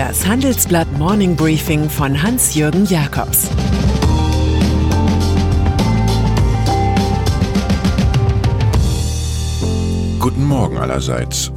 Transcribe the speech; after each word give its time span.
Das 0.00 0.26
Handelsblatt 0.26 0.90
Morning 0.96 1.36
Briefing 1.36 1.90
von 1.90 2.22
Hans-Jürgen 2.22 2.86
Jakobs 2.86 3.50
Guten 10.18 10.46
Morgen 10.46 10.78
allerseits. 10.78 11.52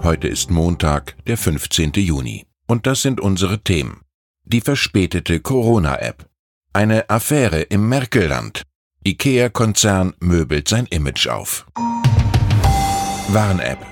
Heute 0.00 0.28
ist 0.28 0.52
Montag, 0.52 1.16
der 1.26 1.36
15. 1.36 1.90
Juni. 1.96 2.46
Und 2.68 2.86
das 2.86 3.02
sind 3.02 3.20
unsere 3.20 3.64
Themen. 3.64 4.02
Die 4.44 4.60
verspätete 4.60 5.40
Corona-App. 5.40 6.30
Eine 6.72 7.10
Affäre 7.10 7.62
im 7.62 7.88
Merkelland. 7.88 8.62
IKEA-Konzern 9.04 10.14
möbelt 10.20 10.68
sein 10.68 10.86
Image 10.86 11.26
auf. 11.26 11.66
Warn-App. 13.26 13.84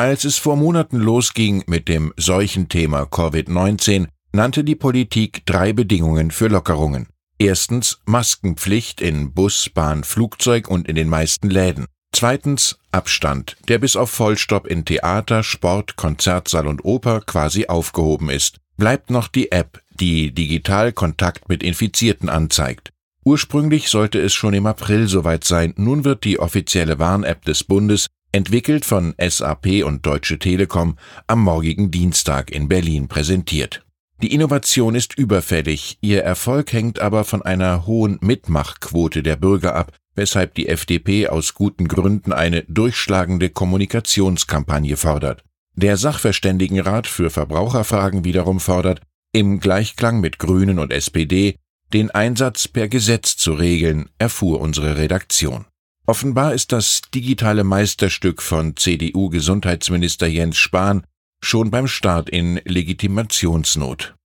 Als 0.00 0.24
es 0.24 0.38
vor 0.38 0.56
Monaten 0.56 0.96
losging 0.96 1.62
mit 1.66 1.86
dem 1.86 2.14
Seuchenthema 2.16 3.02
Covid-19, 3.02 4.06
nannte 4.32 4.64
die 4.64 4.74
Politik 4.74 5.44
drei 5.44 5.74
Bedingungen 5.74 6.30
für 6.30 6.48
Lockerungen. 6.48 7.08
Erstens 7.38 8.00
Maskenpflicht 8.06 9.02
in 9.02 9.34
Bus, 9.34 9.68
Bahn, 9.68 10.02
Flugzeug 10.02 10.68
und 10.68 10.88
in 10.88 10.94
den 10.94 11.10
meisten 11.10 11.50
Läden. 11.50 11.84
Zweitens 12.14 12.78
Abstand, 12.90 13.58
der 13.68 13.78
bis 13.78 13.94
auf 13.94 14.08
Vollstopp 14.10 14.66
in 14.66 14.86
Theater, 14.86 15.42
Sport, 15.42 15.96
Konzertsaal 15.96 16.66
und 16.66 16.82
Oper 16.82 17.20
quasi 17.20 17.66
aufgehoben 17.66 18.30
ist. 18.30 18.56
Bleibt 18.78 19.10
noch 19.10 19.28
die 19.28 19.52
App, 19.52 19.82
die 20.00 20.32
digital 20.32 20.94
Kontakt 20.94 21.50
mit 21.50 21.62
Infizierten 21.62 22.30
anzeigt. 22.30 22.90
Ursprünglich 23.22 23.90
sollte 23.90 24.18
es 24.18 24.32
schon 24.32 24.54
im 24.54 24.64
April 24.64 25.08
soweit 25.08 25.44
sein, 25.44 25.74
nun 25.76 26.06
wird 26.06 26.24
die 26.24 26.38
offizielle 26.38 26.98
Warn-App 26.98 27.44
des 27.44 27.64
Bundes, 27.64 28.06
entwickelt 28.32 28.84
von 28.84 29.14
SAP 29.18 29.84
und 29.84 30.06
Deutsche 30.06 30.38
Telekom, 30.38 30.96
am 31.26 31.42
morgigen 31.42 31.90
Dienstag 31.90 32.50
in 32.50 32.68
Berlin 32.68 33.08
präsentiert. 33.08 33.84
Die 34.22 34.34
Innovation 34.34 34.94
ist 34.94 35.16
überfällig, 35.16 35.98
ihr 36.02 36.22
Erfolg 36.22 36.72
hängt 36.72 37.00
aber 37.00 37.24
von 37.24 37.42
einer 37.42 37.86
hohen 37.86 38.18
Mitmachquote 38.20 39.22
der 39.22 39.36
Bürger 39.36 39.74
ab, 39.74 39.92
weshalb 40.14 40.54
die 40.54 40.68
FDP 40.68 41.28
aus 41.28 41.54
guten 41.54 41.88
Gründen 41.88 42.32
eine 42.32 42.62
durchschlagende 42.64 43.48
Kommunikationskampagne 43.48 44.96
fordert. 44.96 45.42
Der 45.74 45.96
Sachverständigenrat 45.96 47.06
für 47.06 47.30
Verbraucherfragen 47.30 48.24
wiederum 48.24 48.60
fordert, 48.60 49.00
im 49.32 49.60
Gleichklang 49.60 50.20
mit 50.20 50.38
Grünen 50.38 50.78
und 50.78 50.92
SPD, 50.92 51.56
den 51.92 52.10
Einsatz 52.10 52.68
per 52.68 52.88
Gesetz 52.88 53.36
zu 53.36 53.54
regeln, 53.54 54.10
erfuhr 54.18 54.60
unsere 54.60 54.98
Redaktion. 54.98 55.64
Offenbar 56.10 56.54
ist 56.54 56.72
das 56.72 57.02
digitale 57.14 57.62
Meisterstück 57.62 58.42
von 58.42 58.74
CDU-Gesundheitsminister 58.74 60.26
Jens 60.26 60.58
Spahn 60.58 61.04
schon 61.40 61.70
beim 61.70 61.86
Start 61.86 62.28
in 62.28 62.60
Legitimationsnot. 62.64 64.16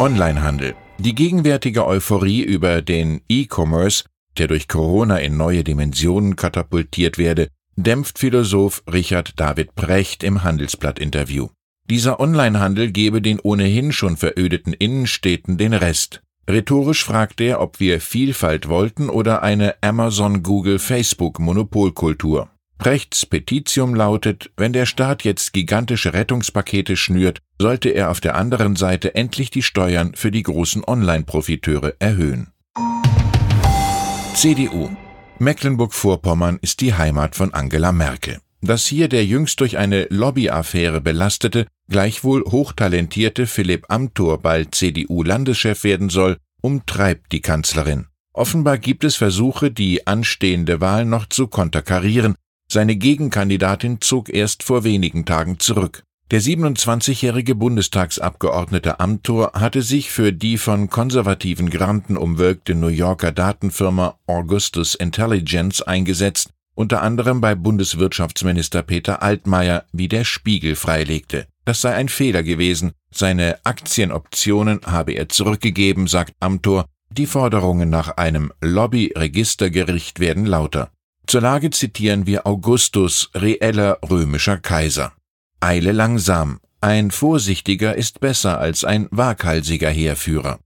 Onlinehandel. 0.00 0.74
Die 0.98 1.14
gegenwärtige 1.14 1.86
Euphorie 1.86 2.42
über 2.42 2.82
den 2.82 3.20
E-Commerce, 3.28 4.06
der 4.38 4.48
durch 4.48 4.66
Corona 4.66 5.18
in 5.18 5.36
neue 5.36 5.62
Dimensionen 5.62 6.34
katapultiert 6.34 7.16
werde, 7.16 7.46
dämpft 7.76 8.18
Philosoph 8.18 8.82
Richard 8.92 9.38
David 9.38 9.76
Precht 9.76 10.24
im 10.24 10.42
Handelsblatt-Interview. 10.42 11.46
Dieser 11.88 12.18
Onlinehandel 12.18 12.90
gebe 12.90 13.22
den 13.22 13.38
ohnehin 13.38 13.92
schon 13.92 14.16
verödeten 14.16 14.72
Innenstädten 14.72 15.58
den 15.58 15.74
Rest. 15.74 16.22
Rhetorisch 16.48 17.04
fragt 17.04 17.40
er, 17.42 17.60
ob 17.60 17.78
wir 17.78 18.00
Vielfalt 18.00 18.68
wollten 18.68 19.10
oder 19.10 19.42
eine 19.42 19.74
Amazon-Google-Facebook-Monopolkultur. 19.82 22.48
Prechts 22.78 23.26
Petitium 23.26 23.94
lautet, 23.94 24.50
wenn 24.56 24.72
der 24.72 24.86
Staat 24.86 25.24
jetzt 25.24 25.52
gigantische 25.52 26.14
Rettungspakete 26.14 26.96
schnürt, 26.96 27.40
sollte 27.60 27.90
er 27.90 28.10
auf 28.10 28.20
der 28.20 28.36
anderen 28.36 28.76
Seite 28.76 29.14
endlich 29.14 29.50
die 29.50 29.62
Steuern 29.62 30.14
für 30.14 30.30
die 30.30 30.44
großen 30.44 30.82
Online-Profiteure 30.84 31.96
erhöhen. 31.98 32.48
CDU 34.34 34.88
Mecklenburg-Vorpommern 35.40 36.58
ist 36.62 36.80
die 36.80 36.94
Heimat 36.94 37.36
von 37.36 37.52
Angela 37.52 37.92
Merkel. 37.92 38.38
Dass 38.60 38.86
hier 38.86 39.08
der 39.08 39.24
jüngst 39.24 39.60
durch 39.60 39.78
eine 39.78 40.06
Lobbyaffäre 40.10 41.00
belastete, 41.00 41.66
gleichwohl 41.88 42.44
hochtalentierte 42.44 43.46
Philipp 43.46 43.86
Amthor 43.88 44.38
bald 44.38 44.74
CDU-Landeschef 44.74 45.84
werden 45.84 46.08
soll, 46.08 46.38
umtreibt 46.60 47.32
die 47.32 47.40
Kanzlerin. 47.40 48.06
Offenbar 48.32 48.78
gibt 48.78 49.04
es 49.04 49.16
Versuche, 49.16 49.70
die 49.70 50.06
anstehende 50.06 50.80
Wahl 50.80 51.04
noch 51.04 51.26
zu 51.26 51.46
konterkarieren, 51.46 52.34
seine 52.70 52.96
Gegenkandidatin 52.96 54.00
zog 54.00 54.28
erst 54.28 54.62
vor 54.62 54.84
wenigen 54.84 55.24
Tagen 55.24 55.58
zurück. 55.58 56.02
Der 56.30 56.42
27-jährige 56.42 57.54
Bundestagsabgeordnete 57.54 59.00
Amthor 59.00 59.52
hatte 59.54 59.80
sich 59.80 60.10
für 60.10 60.34
die 60.34 60.58
von 60.58 60.90
konservativen 60.90 61.70
Granten 61.70 62.18
umwölkte 62.18 62.74
New 62.74 62.88
Yorker 62.88 63.32
Datenfirma 63.32 64.18
Augustus 64.26 64.94
Intelligence 64.94 65.80
eingesetzt, 65.80 66.50
unter 66.78 67.02
anderem 67.02 67.40
bei 67.40 67.56
Bundeswirtschaftsminister 67.56 68.84
Peter 68.84 69.20
Altmaier, 69.20 69.84
wie 69.92 70.06
der 70.06 70.22
Spiegel 70.22 70.76
freilegte. 70.76 71.48
Das 71.64 71.80
sei 71.80 71.92
ein 71.92 72.08
Fehler 72.08 72.44
gewesen, 72.44 72.92
seine 73.10 73.58
Aktienoptionen 73.64 74.82
habe 74.86 75.12
er 75.12 75.28
zurückgegeben, 75.28 76.06
sagt 76.06 76.34
Amthor, 76.38 76.84
die 77.10 77.26
Forderungen 77.26 77.90
nach 77.90 78.16
einem 78.16 78.52
Lobbyregistergericht 78.60 80.20
werden 80.20 80.46
lauter. 80.46 80.92
Zur 81.26 81.40
Lage 81.40 81.70
zitieren 81.70 82.26
wir 82.26 82.46
Augustus, 82.46 83.30
reeller 83.34 83.98
römischer 84.08 84.58
Kaiser. 84.58 85.12
Eile 85.58 85.90
langsam, 85.90 86.60
ein 86.80 87.10
Vorsichtiger 87.10 87.96
ist 87.96 88.20
besser 88.20 88.60
als 88.60 88.84
ein 88.84 89.08
waghalsiger 89.10 89.90
Heerführer. 89.90 90.60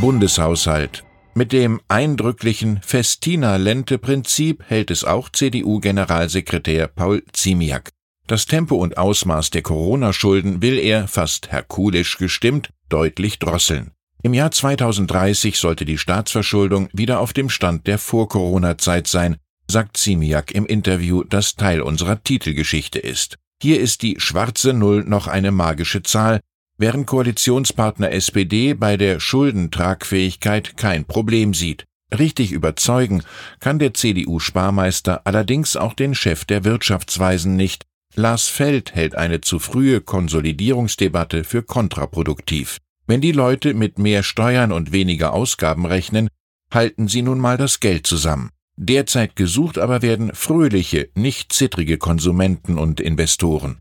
Bundeshaushalt. 0.00 1.02
Mit 1.34 1.52
dem 1.52 1.80
eindrücklichen 1.86 2.80
Festina-Lente-Prinzip 2.82 4.64
hält 4.66 4.90
es 4.90 5.04
auch 5.04 5.28
CDU-Generalsekretär 5.28 6.88
Paul 6.88 7.22
Ziemiak. 7.32 7.90
Das 8.26 8.46
Tempo 8.46 8.74
und 8.76 8.98
Ausmaß 8.98 9.50
der 9.50 9.62
Corona-Schulden 9.62 10.60
will 10.60 10.78
er, 10.78 11.06
fast 11.06 11.52
herkulisch 11.52 12.18
gestimmt, 12.18 12.70
deutlich 12.88 13.38
drosseln. 13.38 13.92
Im 14.22 14.34
Jahr 14.34 14.50
2030 14.50 15.56
sollte 15.56 15.84
die 15.84 15.98
Staatsverschuldung 15.98 16.88
wieder 16.92 17.20
auf 17.20 17.32
dem 17.32 17.48
Stand 17.48 17.86
der 17.86 17.98
Vor-Corona-Zeit 17.98 19.06
sein, 19.06 19.36
sagt 19.68 19.96
Ziemiak 19.96 20.52
im 20.52 20.66
Interview, 20.66 21.22
das 21.22 21.54
Teil 21.54 21.80
unserer 21.80 22.22
Titelgeschichte 22.22 22.98
ist. 22.98 23.38
Hier 23.62 23.80
ist 23.80 24.02
die 24.02 24.16
schwarze 24.18 24.72
Null 24.72 25.04
noch 25.04 25.28
eine 25.28 25.52
magische 25.52 26.02
Zahl, 26.02 26.40
während 26.80 27.06
Koalitionspartner 27.06 28.10
SPD 28.10 28.72
bei 28.72 28.96
der 28.96 29.20
Schuldentragfähigkeit 29.20 30.78
kein 30.78 31.04
Problem 31.04 31.52
sieht. 31.52 31.84
Richtig 32.18 32.52
überzeugen 32.52 33.22
kann 33.60 33.78
der 33.78 33.92
CDU-Sparmeister 33.94 35.20
allerdings 35.26 35.76
auch 35.76 35.92
den 35.92 36.14
Chef 36.14 36.46
der 36.46 36.64
Wirtschaftsweisen 36.64 37.54
nicht. 37.54 37.84
Lars 38.16 38.48
Feld 38.48 38.94
hält 38.94 39.14
eine 39.14 39.42
zu 39.42 39.58
frühe 39.58 40.00
Konsolidierungsdebatte 40.00 41.44
für 41.44 41.62
kontraproduktiv. 41.62 42.78
Wenn 43.06 43.20
die 43.20 43.32
Leute 43.32 43.74
mit 43.74 43.98
mehr 43.98 44.22
Steuern 44.22 44.72
und 44.72 44.90
weniger 44.90 45.34
Ausgaben 45.34 45.84
rechnen, 45.84 46.28
halten 46.72 47.08
sie 47.08 47.22
nun 47.22 47.38
mal 47.38 47.58
das 47.58 47.80
Geld 47.80 48.06
zusammen. 48.06 48.50
Derzeit 48.76 49.36
gesucht 49.36 49.78
aber 49.78 50.00
werden 50.00 50.34
fröhliche, 50.34 51.10
nicht 51.14 51.52
zittrige 51.52 51.98
Konsumenten 51.98 52.78
und 52.78 53.00
Investoren. 53.00 53.80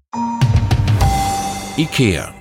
IKEA 1.77 2.33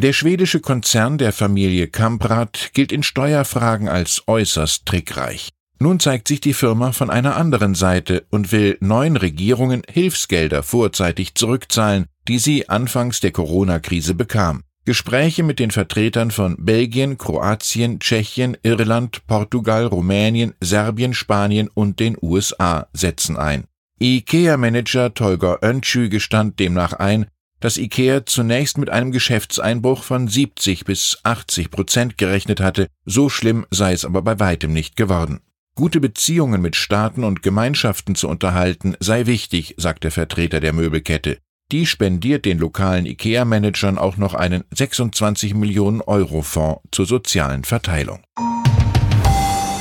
der 0.00 0.12
schwedische 0.12 0.60
Konzern 0.60 1.18
der 1.18 1.32
Familie 1.32 1.88
Kamprad 1.88 2.70
gilt 2.74 2.92
in 2.92 3.02
Steuerfragen 3.02 3.88
als 3.88 4.24
äußerst 4.26 4.86
trickreich. 4.86 5.50
Nun 5.78 5.98
zeigt 5.98 6.28
sich 6.28 6.40
die 6.40 6.52
Firma 6.52 6.92
von 6.92 7.08
einer 7.08 7.36
anderen 7.36 7.74
Seite 7.74 8.26
und 8.30 8.52
will 8.52 8.76
neuen 8.80 9.16
Regierungen 9.16 9.82
Hilfsgelder 9.90 10.62
vorzeitig 10.62 11.34
zurückzahlen, 11.34 12.06
die 12.28 12.38
sie 12.38 12.68
anfangs 12.68 13.20
der 13.20 13.32
Corona-Krise 13.32 14.14
bekam. 14.14 14.62
Gespräche 14.84 15.42
mit 15.42 15.58
den 15.58 15.70
Vertretern 15.70 16.30
von 16.30 16.56
Belgien, 16.58 17.16
Kroatien, 17.16 17.98
Tschechien, 17.98 18.56
Irland, 18.62 19.26
Portugal, 19.26 19.86
Rumänien, 19.86 20.54
Serbien, 20.60 21.14
Spanien 21.14 21.68
und 21.72 22.00
den 22.00 22.16
USA 22.20 22.88
setzen 22.92 23.36
ein. 23.36 23.64
IKEA-Manager 24.00 25.14
Tolga 25.14 25.58
Öncü 25.62 26.08
gestand 26.08 26.58
demnach 26.58 26.94
ein, 26.94 27.26
dass 27.60 27.76
IKEA 27.76 28.26
zunächst 28.26 28.78
mit 28.78 28.90
einem 28.90 29.12
Geschäftseinbruch 29.12 30.02
von 30.02 30.28
70 30.28 30.84
bis 30.84 31.18
80 31.22 31.70
Prozent 31.70 32.18
gerechnet 32.18 32.60
hatte, 32.60 32.88
so 33.04 33.28
schlimm 33.28 33.66
sei 33.70 33.92
es 33.92 34.04
aber 34.04 34.22
bei 34.22 34.40
weitem 34.40 34.72
nicht 34.72 34.96
geworden. 34.96 35.40
Gute 35.76 36.00
Beziehungen 36.00 36.60
mit 36.60 36.76
Staaten 36.76 37.24
und 37.24 37.42
Gemeinschaften 37.42 38.14
zu 38.14 38.28
unterhalten 38.28 38.96
sei 39.00 39.26
wichtig, 39.26 39.74
sagt 39.78 40.04
der 40.04 40.10
Vertreter 40.10 40.60
der 40.60 40.72
Möbelkette. 40.72 41.38
Die 41.72 41.86
spendiert 41.86 42.44
den 42.44 42.58
lokalen 42.58 43.06
IKEA-Managern 43.06 43.96
auch 43.96 44.16
noch 44.16 44.34
einen 44.34 44.64
26 44.74 45.54
Millionen 45.54 46.00
Euro 46.00 46.42
Fonds 46.42 46.82
zur 46.90 47.06
sozialen 47.06 47.62
Verteilung. 47.62 48.20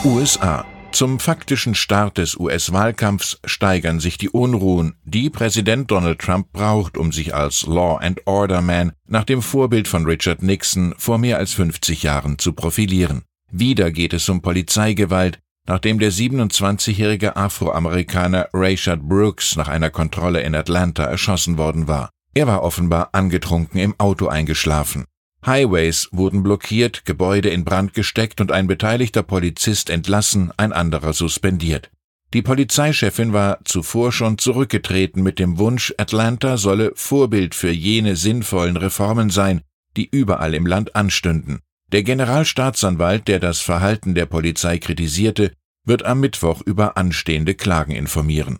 USA. 0.05 0.65
Zum 0.91 1.19
faktischen 1.19 1.75
Start 1.75 2.17
des 2.17 2.35
US-Wahlkampfs 2.35 3.39
steigern 3.45 3.99
sich 3.99 4.17
die 4.17 4.29
Unruhen, 4.29 4.95
die 5.05 5.29
Präsident 5.29 5.91
Donald 5.91 6.19
Trump 6.19 6.51
braucht, 6.51 6.97
um 6.97 7.11
sich 7.11 7.33
als 7.33 7.65
Law 7.67 7.97
and 7.97 8.25
Order 8.25 8.61
Man 8.61 8.91
nach 9.07 9.23
dem 9.23 9.41
Vorbild 9.41 9.87
von 9.87 10.05
Richard 10.05 10.41
Nixon 10.41 10.95
vor 10.97 11.17
mehr 11.17 11.37
als 11.37 11.53
50 11.53 12.03
Jahren 12.03 12.39
zu 12.39 12.53
profilieren. 12.53 13.21
Wieder 13.51 13.91
geht 13.91 14.13
es 14.13 14.27
um 14.29 14.41
Polizeigewalt, 14.41 15.39
nachdem 15.67 15.99
der 15.99 16.11
27-jährige 16.11 17.35
Afroamerikaner 17.35 18.49
Rayshard 18.51 19.03
Brooks 19.03 19.55
nach 19.55 19.67
einer 19.67 19.91
Kontrolle 19.91 20.41
in 20.41 20.55
Atlanta 20.55 21.03
erschossen 21.03 21.57
worden 21.57 21.87
war. 21.87 22.09
Er 22.33 22.47
war 22.47 22.63
offenbar 22.63 23.09
angetrunken 23.13 23.79
im 23.79 23.95
Auto 23.99 24.27
eingeschlafen. 24.27 25.05
Highways 25.45 26.09
wurden 26.11 26.43
blockiert, 26.43 27.05
Gebäude 27.05 27.49
in 27.49 27.63
Brand 27.63 27.93
gesteckt 27.93 28.41
und 28.41 28.51
ein 28.51 28.67
beteiligter 28.67 29.23
Polizist 29.23 29.89
entlassen, 29.89 30.51
ein 30.57 30.73
anderer 30.73 31.13
suspendiert. 31.13 31.89
Die 32.33 32.41
Polizeichefin 32.41 33.33
war 33.33 33.59
zuvor 33.63 34.11
schon 34.11 34.37
zurückgetreten 34.37 35.23
mit 35.23 35.39
dem 35.39 35.57
Wunsch, 35.57 35.93
Atlanta 35.97 36.57
solle 36.57 36.91
Vorbild 36.95 37.55
für 37.55 37.71
jene 37.71 38.15
sinnvollen 38.15 38.77
Reformen 38.77 39.31
sein, 39.31 39.61
die 39.97 40.07
überall 40.11 40.53
im 40.53 40.67
Land 40.67 40.95
anstünden. 40.95 41.59
Der 41.91 42.03
Generalstaatsanwalt, 42.03 43.27
der 43.27 43.39
das 43.39 43.61
Verhalten 43.61 44.13
der 44.13 44.27
Polizei 44.27 44.77
kritisierte, 44.77 45.53
wird 45.85 46.03
am 46.05 46.19
Mittwoch 46.19 46.61
über 46.61 46.97
anstehende 46.97 47.55
Klagen 47.55 47.93
informieren. 47.93 48.59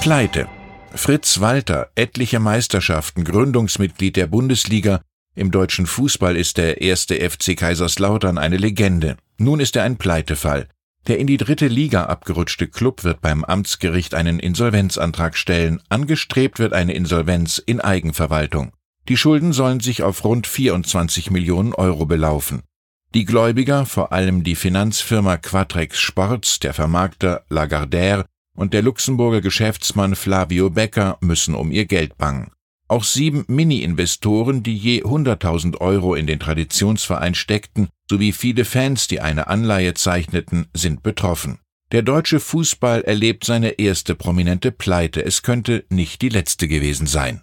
Pleite 0.00 0.48
Fritz 0.94 1.40
Walter, 1.40 1.90
etliche 1.94 2.40
Meisterschaften, 2.40 3.24
Gründungsmitglied 3.24 4.16
der 4.16 4.26
Bundesliga, 4.26 5.00
im 5.38 5.52
deutschen 5.52 5.86
Fußball 5.86 6.36
ist 6.36 6.58
der 6.58 6.80
erste 6.80 7.14
FC 7.14 7.56
Kaiserslautern 7.56 8.38
eine 8.38 8.56
Legende. 8.56 9.16
Nun 9.36 9.60
ist 9.60 9.76
er 9.76 9.84
ein 9.84 9.96
Pleitefall. 9.96 10.66
Der 11.06 11.20
in 11.20 11.28
die 11.28 11.36
dritte 11.36 11.68
Liga 11.68 12.06
abgerutschte 12.06 12.66
Klub 12.66 13.04
wird 13.04 13.20
beim 13.20 13.44
Amtsgericht 13.44 14.14
einen 14.14 14.40
Insolvenzantrag 14.40 15.36
stellen, 15.36 15.80
angestrebt 15.88 16.58
wird 16.58 16.72
eine 16.72 16.92
Insolvenz 16.92 17.62
in 17.64 17.80
Eigenverwaltung. 17.80 18.72
Die 19.08 19.16
Schulden 19.16 19.52
sollen 19.52 19.78
sich 19.78 20.02
auf 20.02 20.24
rund 20.24 20.48
24 20.48 21.30
Millionen 21.30 21.72
Euro 21.72 22.04
belaufen. 22.04 22.64
Die 23.14 23.24
Gläubiger, 23.24 23.86
vor 23.86 24.12
allem 24.12 24.42
die 24.42 24.56
Finanzfirma 24.56 25.36
Quatrex 25.36 26.00
Sports, 26.00 26.58
der 26.58 26.74
Vermarkter 26.74 27.44
Lagardère 27.48 28.24
und 28.58 28.74
der 28.74 28.82
Luxemburger 28.82 29.40
Geschäftsmann 29.40 30.16
Flavio 30.16 30.68
Becker 30.68 31.16
müssen 31.20 31.54
um 31.54 31.70
ihr 31.70 31.86
Geld 31.86 32.18
bangen. 32.18 32.50
Auch 32.88 33.04
sieben 33.04 33.44
Mini-Investoren, 33.46 34.62
die 34.62 34.76
je 34.76 35.04
100.000 35.04 35.80
Euro 35.80 36.14
in 36.14 36.26
den 36.26 36.40
Traditionsverein 36.40 37.34
steckten, 37.34 37.88
sowie 38.10 38.32
viele 38.32 38.64
Fans, 38.64 39.06
die 39.06 39.20
eine 39.20 39.46
Anleihe 39.46 39.94
zeichneten, 39.94 40.66
sind 40.74 41.02
betroffen. 41.02 41.60
Der 41.92 42.02
deutsche 42.02 42.40
Fußball 42.40 43.02
erlebt 43.02 43.44
seine 43.44 43.78
erste 43.78 44.14
prominente 44.14 44.72
Pleite. 44.72 45.24
Es 45.24 45.42
könnte 45.42 45.84
nicht 45.88 46.20
die 46.20 46.28
letzte 46.28 46.66
gewesen 46.66 47.06
sein. 47.06 47.42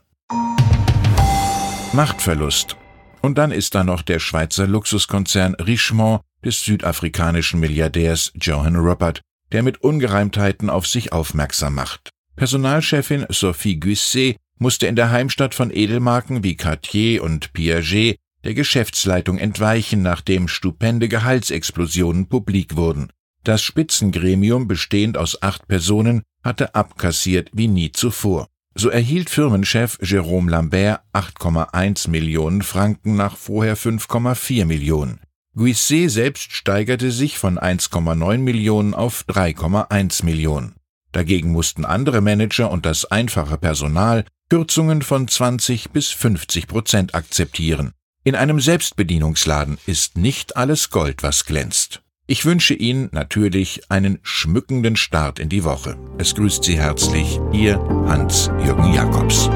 Machtverlust. 1.94 2.76
Und 3.22 3.38
dann 3.38 3.52
ist 3.52 3.74
da 3.74 3.84
noch 3.84 4.02
der 4.02 4.20
Schweizer 4.20 4.68
Luxuskonzern 4.68 5.56
Richemont 5.56 6.22
des 6.44 6.64
südafrikanischen 6.64 7.60
Milliardärs 7.60 8.34
Johan 8.36 8.76
Rupert, 8.76 9.22
der 9.52 9.64
mit 9.64 9.82
Ungereimtheiten 9.82 10.70
auf 10.70 10.88
sich 10.88 11.14
aufmerksam 11.14 11.76
macht. 11.76 12.10
Personalchefin 12.36 13.26
Sophie 13.30 13.80
Gusset 13.80 14.38
musste 14.58 14.88
in 14.88 14.96
der 14.96 15.12
Heimstatt 15.12 15.56
von 15.56 15.72
Edelmarken 15.72 16.44
wie 16.44 16.56
Cartier 16.56 17.24
und 17.24 17.54
Piaget 17.54 18.18
der 18.44 18.54
Geschäftsleitung 18.54 19.38
entweichen, 19.38 20.02
nachdem 20.02 20.48
stupende 20.48 21.10
Gehaltsexplosionen 21.10 22.28
publik 22.28 22.76
wurden. 22.76 23.10
Das 23.44 23.62
Spitzengremium, 23.62 24.68
bestehend 24.68 25.18
aus 25.18 25.42
acht 25.42 25.68
Personen, 25.68 26.24
hatte 26.44 26.76
abkassiert 26.76 27.50
wie 27.54 27.68
nie 27.68 27.92
zuvor. 27.92 28.48
So 28.76 28.90
erhielt 28.90 29.30
Firmenchef 29.30 29.98
Jérôme 30.02 30.50
Lambert 30.50 31.02
8,1 31.14 32.10
Millionen 32.10 32.62
Franken 32.62 33.16
nach 33.16 33.38
vorher 33.38 33.78
5,4 33.78 34.66
Millionen. 34.66 35.22
Guisset 35.56 36.12
selbst 36.12 36.52
steigerte 36.52 37.12
sich 37.12 37.38
von 37.38 37.58
1,9 37.58 38.40
Millionen 38.40 38.94
auf 38.94 39.24
3,1 39.30 40.26
Millionen. 40.26 40.76
Dagegen 41.14 41.54
mussten 41.54 41.86
andere 41.86 42.20
Manager 42.20 42.70
und 42.70 42.86
das 42.86 43.06
einfache 43.06 43.58
Personal 43.58 44.26
Kürzungen 44.50 45.02
von 45.02 45.30
20 45.30 45.92
bis 45.92 46.10
50 46.10 46.68
Prozent 46.68 47.16
akzeptieren. 47.16 47.94
In 48.26 48.36
einem 48.36 48.60
Selbstbedienungsladen 48.60 49.78
ist 49.86 50.18
nicht 50.18 50.58
alles 50.58 50.90
Gold, 50.90 51.24
was 51.24 51.46
glänzt. 51.46 52.02
Ich 52.28 52.44
wünsche 52.46 52.74
Ihnen 52.74 53.10
natürlich 53.12 53.90
einen 53.90 54.20
schmückenden 54.24 54.96
Start 54.96 55.40
in 55.40 55.48
die 55.48 55.64
Woche. 55.64 55.96
Es 56.18 56.36
grüßt 56.36 56.64
Sie 56.64 56.78
herzlich 56.78 57.40
Ihr 57.54 57.78
Hans-Jürgen 58.08 58.94
Jakobs. 58.94 59.50